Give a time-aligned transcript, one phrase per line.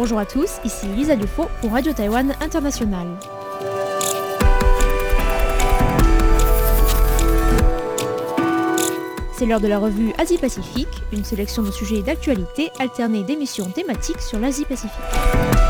[0.00, 3.06] Bonjour à tous, ici Lisa Dufaux pour Radio Taïwan International.
[9.34, 14.38] C'est l'heure de la revue Asie-Pacifique, une sélection de sujets d'actualité alternée d'émissions thématiques sur
[14.38, 15.69] l'Asie-Pacifique.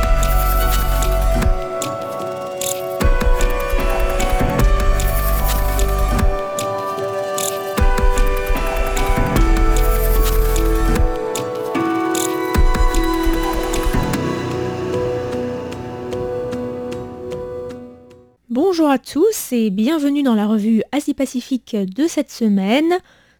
[18.91, 22.93] Bonjour à tous et bienvenue dans la revue Asie-Pacifique de cette semaine.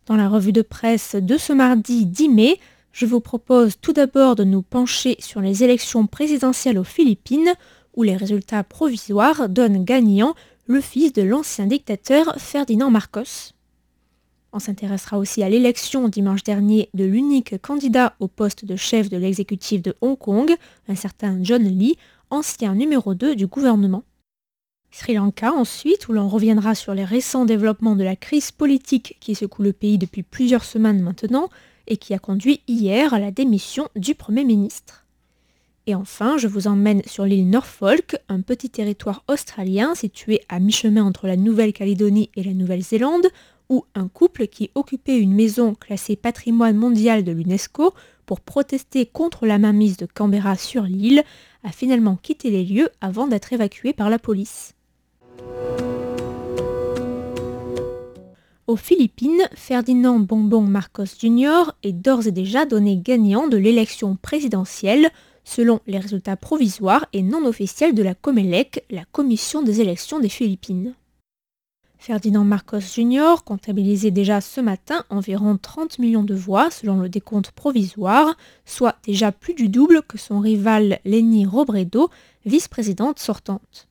[0.07, 2.61] Dans la revue de presse de ce mardi 10 mai,
[2.93, 7.53] je vous propose tout d'abord de nous pencher sur les élections présidentielles aux Philippines,
[7.97, 10.37] où les résultats provisoires donnent gagnant
[10.67, 13.53] le fils de l'ancien dictateur Ferdinand Marcos.
[14.53, 19.17] On s'intéressera aussi à l'élection dimanche dernier de l'unique candidat au poste de chef de
[19.17, 20.55] l'exécutif de Hong Kong,
[20.87, 21.97] un certain John Lee,
[22.31, 24.05] ancien numéro 2 du gouvernement.
[24.93, 29.35] Sri Lanka ensuite, où l'on reviendra sur les récents développements de la crise politique qui
[29.35, 31.49] secoue le pays depuis plusieurs semaines maintenant
[31.87, 35.07] et qui a conduit hier à la démission du Premier ministre.
[35.87, 41.05] Et enfin, je vous emmène sur l'île Norfolk, un petit territoire australien situé à mi-chemin
[41.05, 43.27] entre la Nouvelle-Calédonie et la Nouvelle-Zélande,
[43.69, 47.95] où un couple qui occupait une maison classée patrimoine mondial de l'UNESCO
[48.27, 51.23] pour protester contre la mainmise de Canberra sur l'île
[51.63, 54.75] a finalement quitté les lieux avant d'être évacué par la police.
[58.71, 61.73] Aux Philippines, Ferdinand Bongbong Marcos Jr.
[61.83, 65.11] est d'ores et déjà donné gagnant de l'élection présidentielle
[65.43, 70.29] selon les résultats provisoires et non officiels de la Comelec, la commission des élections des
[70.29, 70.95] Philippines.
[71.99, 73.43] Ferdinand Marcos Jr.
[73.45, 79.33] comptabilisait déjà ce matin environ 30 millions de voix selon le décompte provisoire, soit déjà
[79.33, 82.09] plus du double que son rival Leni Robredo,
[82.47, 83.90] vice-présidente sortante.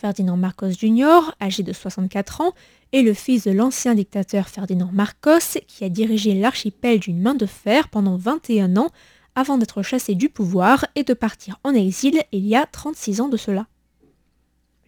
[0.00, 2.54] Ferdinand Marcos Jr., âgé de 64 ans,
[2.94, 7.44] est le fils de l'ancien dictateur Ferdinand Marcos qui a dirigé l'archipel d'une main de
[7.44, 8.88] fer pendant 21 ans
[9.34, 13.28] avant d'être chassé du pouvoir et de partir en exil il y a 36 ans
[13.28, 13.66] de cela.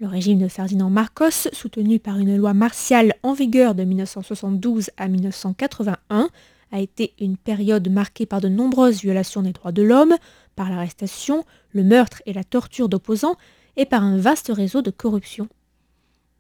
[0.00, 5.08] Le régime de Ferdinand Marcos, soutenu par une loi martiale en vigueur de 1972 à
[5.08, 6.30] 1981,
[6.72, 10.16] a été une période marquée par de nombreuses violations des droits de l'homme,
[10.56, 13.36] par l'arrestation, le meurtre et la torture d'opposants,
[13.76, 15.48] et par un vaste réseau de corruption.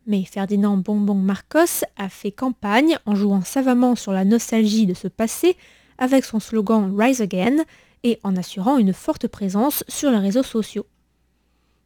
[0.06, 5.08] Mais Ferdinand Bonbon Marcos a fait campagne en jouant savamment sur la nostalgie de ce
[5.08, 5.56] passé
[5.98, 7.64] avec son slogan Rise Again
[8.02, 10.86] et en assurant une forte présence sur les réseaux sociaux.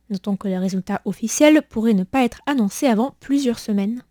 [0.09, 4.03] Notons que les résultats officiels pourraient ne pas être annoncés avant plusieurs semaines.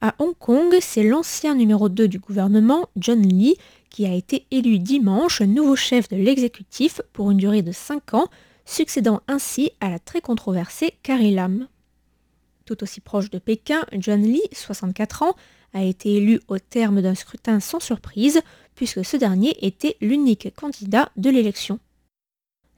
[0.00, 3.56] À Hong Kong, c'est l'ancien numéro 2 du gouvernement, John Lee,
[3.90, 8.28] qui a été élu dimanche nouveau chef de l'exécutif pour une durée de 5 ans,
[8.64, 11.68] succédant ainsi à la très controversée Carrie Lam.
[12.64, 15.34] Tout aussi proche de Pékin, John Lee, 64 ans,
[15.74, 18.40] a été élu au terme d'un scrutin sans surprise,
[18.74, 21.78] puisque ce dernier était l'unique candidat de l'élection.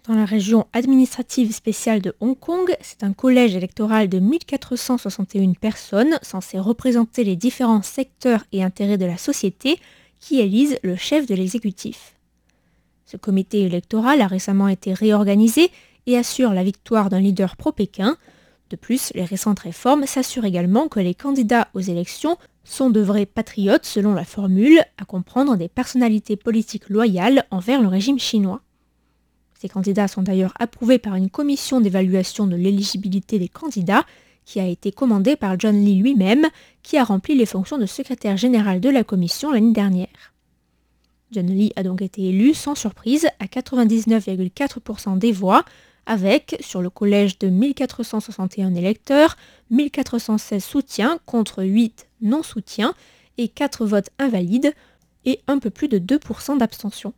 [0.08, 6.18] Dans la région administrative spéciale de Hong Kong, c'est un collège électoral de 1461 personnes
[6.22, 9.78] censé représenter les différents secteurs et intérêts de la société
[10.22, 12.14] qui élisent le chef de l'exécutif.
[13.06, 15.70] Ce comité électoral a récemment été réorganisé
[16.06, 18.16] et assure la victoire d'un leader pro-Pékin.
[18.70, 23.26] De plus, les récentes réformes s'assurent également que les candidats aux élections sont de vrais
[23.26, 28.62] patriotes selon la formule, à comprendre des personnalités politiques loyales envers le régime chinois.
[29.60, 34.06] Ces candidats sont d'ailleurs approuvés par une commission d'évaluation de l'éligibilité des candidats
[34.44, 36.47] qui a été commandée par John Lee lui-même,
[36.82, 40.32] qui a rempli les fonctions de secrétaire général de la commission l'année dernière.
[41.30, 45.64] John Lee a donc été élu sans surprise à 99,4% des voix,
[46.04, 49.36] avec, sur le collège de 1461 électeurs,
[49.70, 52.94] 1416 soutiens contre 8 non-soutiens
[53.38, 54.75] et 4 votes invalides
[55.25, 57.14] et un peu plus de 2% d'abstention.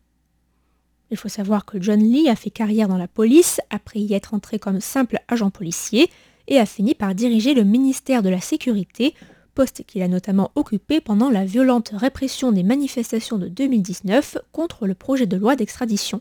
[1.10, 4.34] Il faut savoir que John Lee a fait carrière dans la police après y être
[4.34, 6.10] entré comme simple agent policier
[6.49, 9.14] et a fini par diriger le ministère de la Sécurité,
[9.55, 14.94] poste qu'il a notamment occupé pendant la violente répression des manifestations de 2019 contre le
[14.94, 16.20] projet de loi d'extradition.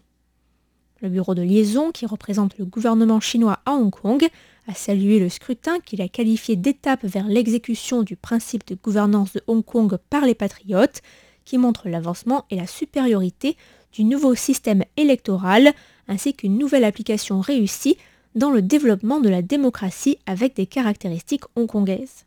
[1.01, 4.25] Le bureau de liaison, qui représente le gouvernement chinois à Hong Kong,
[4.67, 9.41] a salué le scrutin qu'il a qualifié d'étape vers l'exécution du principe de gouvernance de
[9.47, 11.01] Hong Kong par les patriotes,
[11.43, 13.57] qui montre l'avancement et la supériorité
[13.91, 15.73] du nouveau système électoral,
[16.07, 17.97] ainsi qu'une nouvelle application réussie
[18.35, 22.25] dans le développement de la démocratie avec des caractéristiques hongkongaises.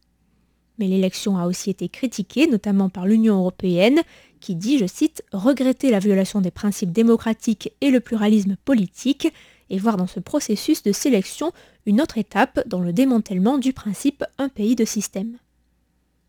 [0.78, 4.02] Mais l'élection a aussi été critiquée, notamment par l'Union européenne,
[4.40, 9.32] qui dit, je cite, regretter la violation des principes démocratiques et le pluralisme politique
[9.70, 11.52] et voir dans ce processus de sélection
[11.86, 15.38] une autre étape dans le démantèlement du principe un pays de système.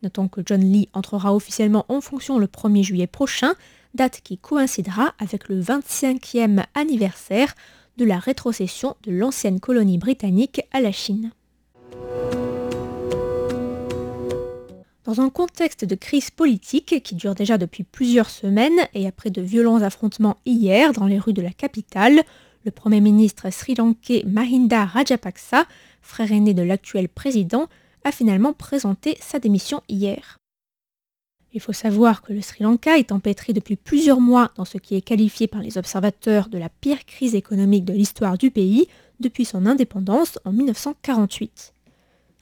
[0.03, 3.55] Notons que John Lee entrera officiellement en fonction le 1er juillet prochain,
[3.93, 7.53] date qui coïncidera avec le 25e anniversaire
[7.97, 11.31] de la rétrocession de l'ancienne colonie britannique à la Chine.
[15.03, 19.41] Dans un contexte de crise politique qui dure déjà depuis plusieurs semaines et après de
[19.41, 22.23] violents affrontements hier dans les rues de la capitale,
[22.65, 25.65] le Premier ministre sri-lankais Mahinda Rajapaksa,
[26.01, 27.67] frère aîné de l'actuel président,
[28.03, 30.37] a finalement présenté sa démission hier.
[31.53, 34.95] Il faut savoir que le Sri Lanka est empêtré depuis plusieurs mois dans ce qui
[34.95, 38.87] est qualifié par les observateurs de la pire crise économique de l'histoire du pays
[39.19, 41.73] depuis son indépendance en 1948.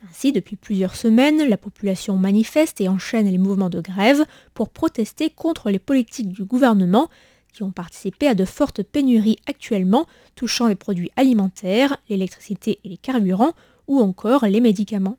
[0.09, 5.29] Ainsi, depuis plusieurs semaines, la population manifeste et enchaîne les mouvements de grève pour protester
[5.29, 7.09] contre les politiques du gouvernement
[7.53, 12.97] qui ont participé à de fortes pénuries actuellement touchant les produits alimentaires, l'électricité et les
[12.97, 13.53] carburants,
[13.87, 15.17] ou encore les médicaments.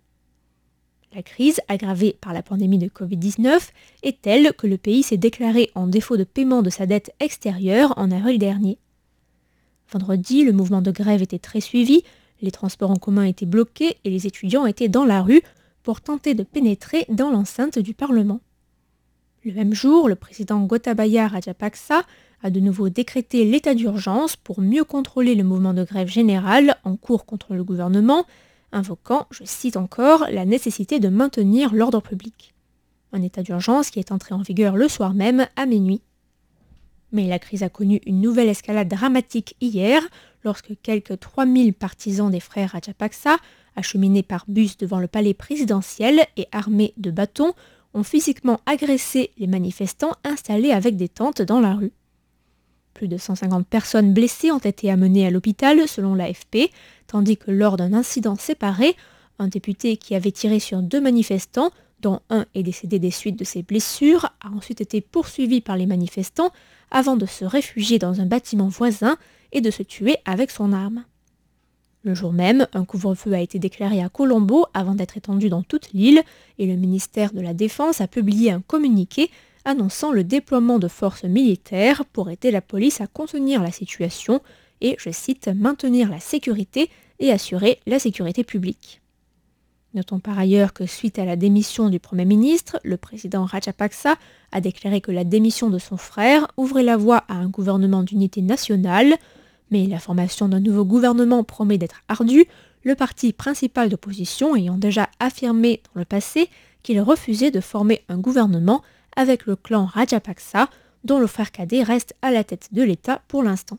[1.14, 3.70] La crise, aggravée par la pandémie de Covid-19,
[4.03, 7.94] est telle que le pays s'est déclaré en défaut de paiement de sa dette extérieure
[7.97, 8.79] en avril dernier.
[9.91, 12.03] Vendredi, le mouvement de grève était très suivi,
[12.43, 15.43] les transports en commun étaient bloqués et les étudiants étaient dans la rue
[15.82, 18.41] pour tenter de pénétrer dans l'enceinte du Parlement.
[19.44, 22.03] Le même jour, le président Gotabaya Rajapaksa
[22.43, 26.97] a de nouveau décrété l'état d'urgence pour mieux contrôler le mouvement de grève général en
[26.97, 28.26] cours contre le gouvernement,
[28.76, 32.55] invoquant, je cite encore, la nécessité de maintenir l'ordre public.
[33.12, 36.02] Un état d'urgence qui est entré en vigueur le soir même à minuit.
[37.12, 40.02] Mais la crise a connu une nouvelle escalade dramatique hier,
[40.44, 43.37] lorsque quelques 3000 partisans des frères Rajapaksa,
[43.75, 47.55] acheminés par bus devant le palais présidentiel et armés de bâtons,
[47.94, 51.93] ont physiquement agressé les manifestants installés avec des tentes dans la rue.
[52.96, 56.70] Plus de 150 personnes blessées ont été amenées à l'hôpital selon l'AFP,
[57.06, 58.96] tandis que lors d'un incident séparé,
[59.38, 63.44] un député qui avait tiré sur deux manifestants, dont un est décédé des suites de
[63.44, 66.52] ses blessures, a ensuite été poursuivi par les manifestants
[66.90, 69.19] avant de se réfugier dans un bâtiment voisin
[69.52, 71.04] et de se tuer avec son arme.
[72.02, 75.93] Le jour même, un couvre-feu a été déclaré à Colombo avant d'être étendu dans toute
[75.93, 76.22] l'île
[76.58, 79.31] et le ministère de la Défense a publié un communiqué
[79.66, 84.40] annonçant le déploiement de forces militaires pour aider la police à contenir la situation
[84.80, 89.02] et, je cite, maintenir la sécurité et assurer la sécurité publique.
[89.94, 94.16] Notons par ailleurs que suite à la démission du Premier ministre, le président Rajapaksa
[94.52, 98.42] a déclaré que la démission de son frère ouvrait la voie à un gouvernement d'unité
[98.42, 99.14] nationale,
[99.70, 102.46] mais la formation d'un nouveau gouvernement promet d'être ardue,
[102.84, 106.50] le parti principal d'opposition ayant déjà affirmé dans le passé
[106.82, 108.82] qu'il refusait de former un gouvernement
[109.16, 110.68] avec le clan Rajapaksa,
[111.04, 113.78] dont le frère cadet reste à la tête de l'État pour l'instant.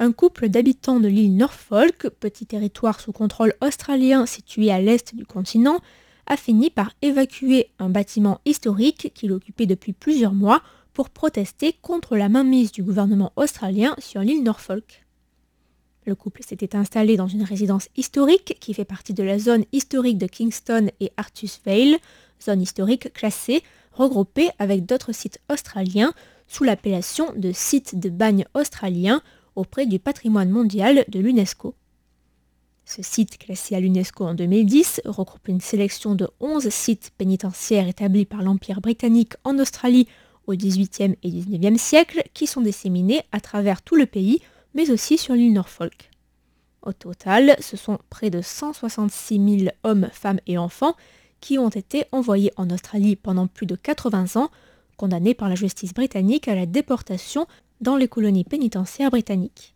[0.00, 5.26] Un couple d'habitants de l'île Norfolk, petit territoire sous contrôle australien situé à l'est du
[5.26, 5.80] continent,
[6.28, 10.62] a fini par évacuer un bâtiment historique qu'il occupait depuis plusieurs mois
[10.92, 15.07] pour protester contre la mainmise du gouvernement australien sur l'île Norfolk.
[16.08, 20.16] Le couple s'était installé dans une résidence historique qui fait partie de la zone historique
[20.16, 21.98] de Kingston et Artus Vale,
[22.42, 26.14] zone historique classée, regroupée avec d'autres sites australiens
[26.46, 29.20] sous l'appellation de site de bagne australien
[29.54, 31.74] auprès du patrimoine mondial de l'UNESCO.
[32.86, 38.24] Ce site, classé à l'UNESCO en 2010, regroupe une sélection de 11 sites pénitentiaires établis
[38.24, 40.08] par l'Empire britannique en Australie
[40.46, 44.40] au XVIIIe et XIXe siècle qui sont disséminés à travers tout le pays
[44.78, 46.08] mais aussi sur l'île Norfolk.
[46.82, 50.94] Au total, ce sont près de 166 000 hommes, femmes et enfants
[51.40, 54.50] qui ont été envoyés en Australie pendant plus de 80 ans,
[54.96, 57.48] condamnés par la justice britannique à la déportation
[57.80, 59.74] dans les colonies pénitentiaires britanniques.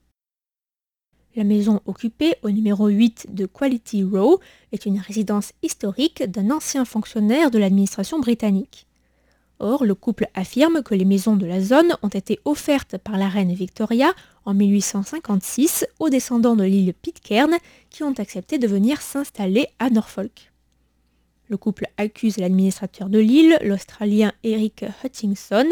[1.35, 4.39] La maison occupée au numéro 8 de Quality Row
[4.71, 8.87] est une résidence historique d'un ancien fonctionnaire de l'administration britannique.
[9.65, 13.29] Or, le couple affirme que les maisons de la zone ont été offertes par la
[13.29, 14.13] reine Victoria
[14.45, 17.55] en 1856 aux descendants de l'île Pitcairn
[17.89, 20.51] qui ont accepté de venir s'installer à Norfolk.
[21.47, 25.69] Le couple accuse l'administrateur de l'île, l'Australien Eric Hutchinson,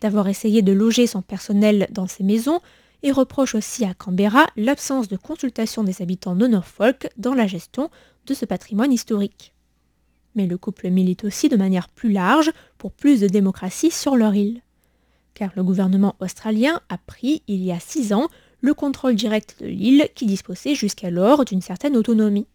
[0.00, 2.60] d'avoir essayé de loger son personnel dans ces maisons
[3.02, 7.90] et reproche aussi à Canberra l'absence de consultation des habitants de Norfolk dans la gestion
[8.24, 9.51] de ce patrimoine historique
[10.34, 14.34] mais le couple milite aussi de manière plus large pour plus de démocratie sur leur
[14.34, 14.62] île.
[15.34, 18.28] Car le gouvernement australien a pris, il y a six ans,
[18.60, 22.46] le contrôle direct de l'île qui disposait jusqu'alors d'une certaine autonomie.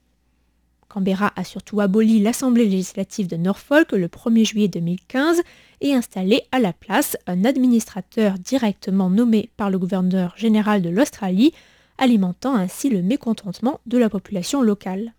[0.88, 5.41] Canberra a surtout aboli l'Assemblée législative de Norfolk le 1er juillet 2015
[5.81, 11.53] et installé à la place un administrateur directement nommé par le gouverneur général de l'Australie,
[11.98, 15.13] alimentant ainsi le mécontentement de la population locale.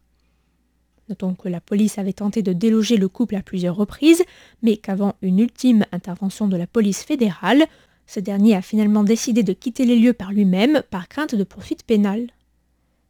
[1.08, 4.22] Notons que la police avait tenté de déloger le couple à plusieurs reprises,
[4.62, 7.64] mais qu'avant une ultime intervention de la police fédérale,
[8.06, 11.84] ce dernier a finalement décidé de quitter les lieux par lui-même par crainte de poursuites
[11.84, 12.28] pénales.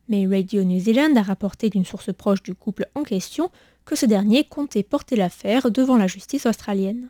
[0.08, 3.50] Mais Radio New Zealand a rapporté d'une source proche du couple en question
[3.84, 7.08] que ce dernier comptait porter l'affaire devant la justice australienne.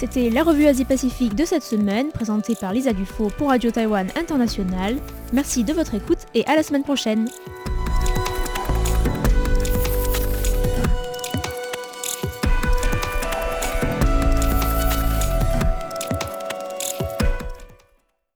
[0.00, 4.96] C'était la revue Asie-Pacifique de cette semaine, présentée par Lisa Dufaux pour Radio Taïwan International.
[5.34, 7.28] Merci de votre écoute et à la semaine prochaine.